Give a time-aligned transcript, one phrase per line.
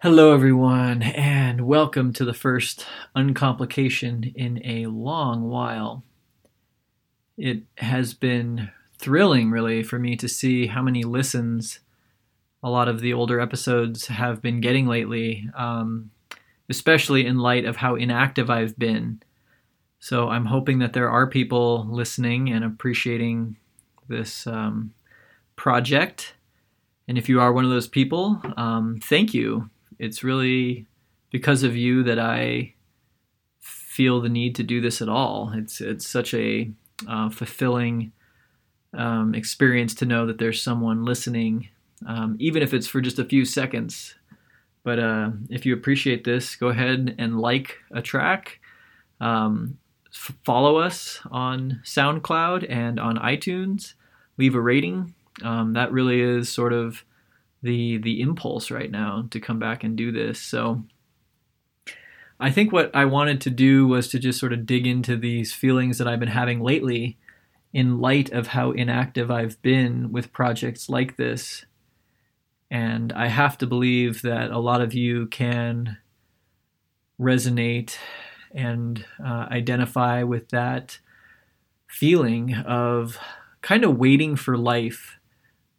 [0.00, 6.04] Hello, everyone, and welcome to the first uncomplication in a long while.
[7.36, 11.80] It has been thrilling, really, for me to see how many listens
[12.62, 16.12] a lot of the older episodes have been getting lately, um,
[16.68, 19.20] especially in light of how inactive I've been.
[19.98, 23.56] So I'm hoping that there are people listening and appreciating
[24.06, 24.94] this um,
[25.56, 26.34] project.
[27.08, 30.86] And if you are one of those people, um, thank you it's really
[31.30, 32.74] because of you that I
[33.60, 35.52] feel the need to do this at all.
[35.54, 36.70] It's it's such a
[37.08, 38.12] uh, fulfilling
[38.94, 41.68] um, experience to know that there's someone listening,
[42.06, 44.14] um, even if it's for just a few seconds.
[44.84, 48.60] But uh, if you appreciate this, go ahead and like a track.
[49.20, 49.78] Um,
[50.12, 53.94] f- follow us on SoundCloud and on iTunes.
[54.38, 55.14] Leave a rating.
[55.42, 57.04] Um, that really is sort of
[57.62, 60.40] the the impulse right now to come back and do this.
[60.40, 60.84] So
[62.40, 65.52] I think what I wanted to do was to just sort of dig into these
[65.52, 67.18] feelings that I've been having lately
[67.72, 71.66] in light of how inactive I've been with projects like this.
[72.70, 75.98] And I have to believe that a lot of you can
[77.20, 77.96] resonate
[78.52, 80.98] and uh, identify with that
[81.88, 83.18] feeling of
[83.62, 85.17] kind of waiting for life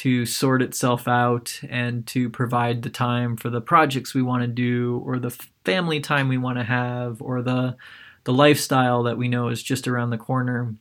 [0.00, 4.46] to sort itself out and to provide the time for the projects we want to
[4.46, 7.76] do or the family time we want to have or the
[8.24, 10.74] the lifestyle that we know is just around the corner.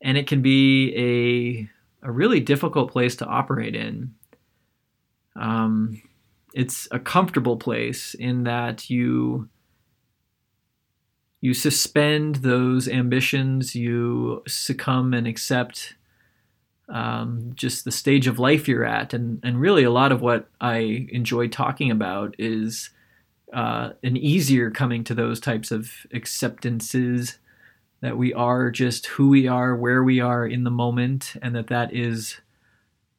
[0.00, 1.68] And it can be
[2.02, 4.14] a a really difficult place to operate in.
[5.36, 6.00] Um,
[6.54, 9.50] it's a comfortable place in that you
[11.42, 15.96] you suspend those ambitions you succumb and accept
[16.90, 19.14] um, just the stage of life you're at.
[19.14, 22.90] And, and really, a lot of what I enjoy talking about is
[23.52, 27.38] uh, an easier coming to those types of acceptances
[28.00, 31.68] that we are just who we are, where we are in the moment, and that
[31.68, 32.40] that is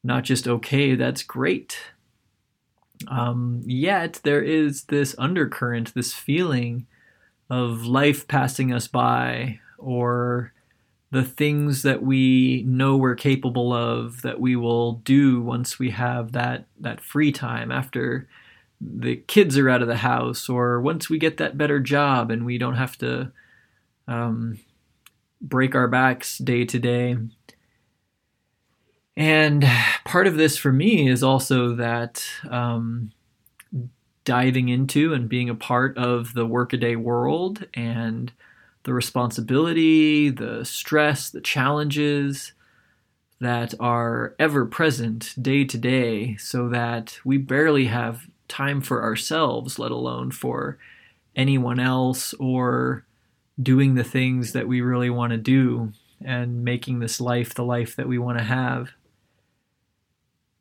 [0.03, 1.77] not just okay, that's great.
[3.07, 6.87] Um, yet there is this undercurrent, this feeling
[7.49, 10.53] of life passing us by, or
[11.11, 16.31] the things that we know we're capable of that we will do once we have
[16.31, 18.27] that that free time after
[18.79, 22.45] the kids are out of the house or once we get that better job and
[22.45, 23.31] we don't have to
[24.07, 24.57] um,
[25.41, 27.17] break our backs day to day.
[29.15, 29.65] And
[30.05, 33.11] part of this for me is also that um,
[34.23, 38.31] diving into and being a part of the workaday world and
[38.83, 42.53] the responsibility, the stress, the challenges
[43.39, 49.79] that are ever present day to day, so that we barely have time for ourselves,
[49.79, 50.77] let alone for
[51.35, 53.05] anyone else or
[53.61, 55.91] doing the things that we really want to do
[56.23, 58.91] and making this life the life that we want to have.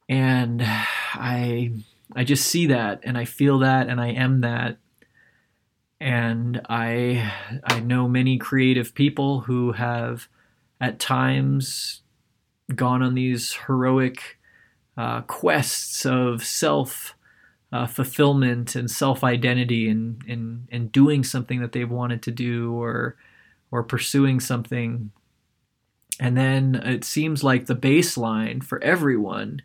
[0.08, 1.72] And I
[2.14, 4.78] I just see that and I feel that and I am that
[6.00, 7.32] and I
[7.64, 10.28] I know many creative people who have
[10.80, 12.00] at times
[12.74, 14.38] gone on these heroic
[14.96, 17.14] uh, quests of self
[17.72, 22.30] uh, fulfillment and self identity and in, in, in doing something that they've wanted to
[22.30, 23.16] do or
[23.70, 25.12] or pursuing something.
[26.18, 29.62] And then it seems like the baseline for everyone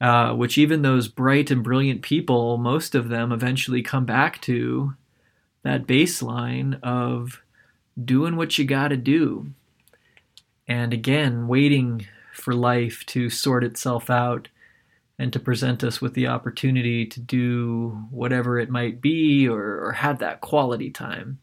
[0.00, 4.94] uh, which even those bright and brilliant people most of them eventually come back to
[5.68, 7.42] that baseline of
[8.02, 9.52] doing what you got to do.
[10.66, 14.48] And again, waiting for life to sort itself out
[15.18, 19.92] and to present us with the opportunity to do whatever it might be or, or
[19.92, 21.38] have that quality time.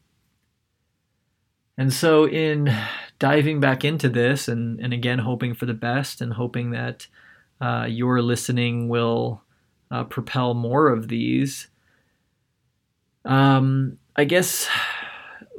[1.78, 2.76] And so, in
[3.20, 7.06] diving back into this, and, and again, hoping for the best and hoping that
[7.62, 9.44] uh, your listening will
[9.92, 11.68] uh, propel more of these,
[13.26, 14.68] um, I guess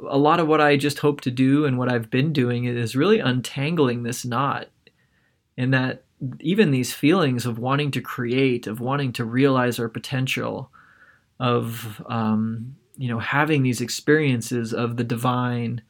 [0.09, 2.95] a lot of what I just hope to do and what I've been doing is
[2.95, 4.67] really untangling this knot.
[5.57, 6.03] And that
[6.39, 10.71] even these feelings of wanting to create, of wanting to realize our potential,
[11.39, 15.81] of um, you know having these experiences of the divine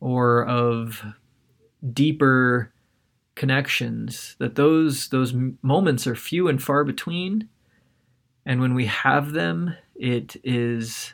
[0.00, 1.04] or of
[1.92, 2.72] deeper
[3.34, 7.48] connections, that those those moments are few and far between.
[8.44, 11.12] And when we have them, it is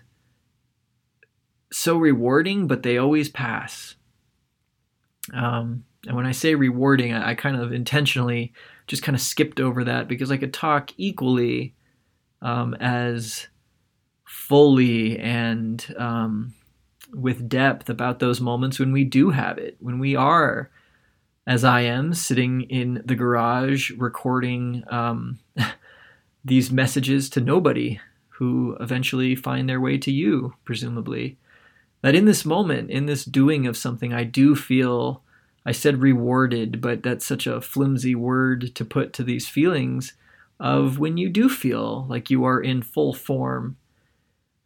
[1.75, 3.97] so rewarding, but they always pass.
[5.33, 8.53] Um, and when I say rewarding, I, I, kind of intentionally
[8.87, 11.75] just kind of skipped over that because I could talk equally
[12.43, 13.49] um, as
[14.25, 16.55] fully and um,
[17.13, 20.71] with depth about those moments when we do have it, when we are,
[21.47, 25.41] as I am, sitting in the garage recording um,
[26.45, 27.99] these messages to nobody
[28.29, 31.39] who eventually find their way to you, presumably.
[32.05, 35.23] That in this moment, in this doing of something, I do feel,
[35.65, 40.13] I said rewarded, but that's such a flimsy word to put to these feelings
[40.61, 43.79] of when you do feel like you are in full form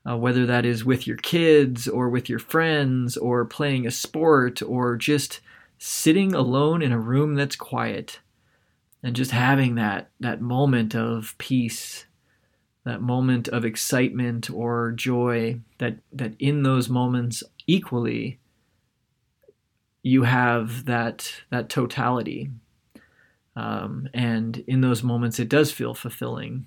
[0.08, 4.62] uh, whether that is with your kids or with your friends or playing a sport
[4.62, 5.40] or just
[5.78, 8.20] sitting alone in a room that's quiet
[9.02, 12.06] and just having that that moment of peace
[12.88, 18.38] that moment of excitement or joy that that in those moments equally
[20.02, 22.50] you have that that totality
[23.56, 26.66] um, and in those moments it does feel fulfilling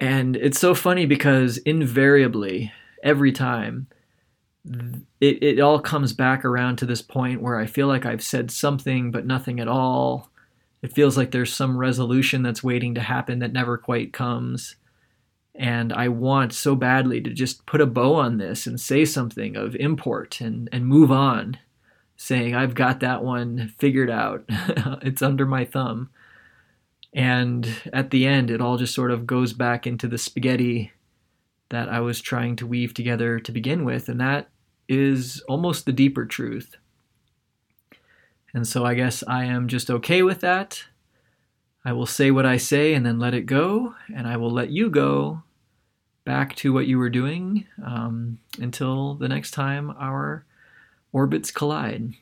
[0.00, 2.72] and it's so funny because invariably,
[3.04, 3.86] every time,
[5.20, 8.50] it, it all comes back around to this point where I feel like I've said
[8.50, 10.29] something but nothing at all.
[10.82, 14.76] It feels like there's some resolution that's waiting to happen that never quite comes.
[15.54, 19.56] And I want so badly to just put a bow on this and say something
[19.56, 21.58] of import and, and move on,
[22.16, 24.44] saying, I've got that one figured out.
[24.48, 26.10] it's under my thumb.
[27.12, 30.92] And at the end, it all just sort of goes back into the spaghetti
[31.70, 34.08] that I was trying to weave together to begin with.
[34.08, 34.48] And that
[34.88, 36.76] is almost the deeper truth.
[38.52, 40.84] And so I guess I am just okay with that.
[41.84, 43.94] I will say what I say and then let it go.
[44.14, 45.42] And I will let you go
[46.24, 50.44] back to what you were doing um, until the next time our
[51.12, 52.14] orbits collide.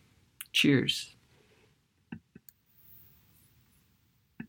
[0.53, 1.15] Cheers.